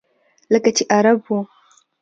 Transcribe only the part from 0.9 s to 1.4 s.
عرب و.